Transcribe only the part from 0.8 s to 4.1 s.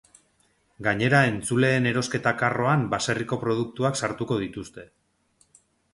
Gainera entzuleen erosketa karroan baserriko produktuak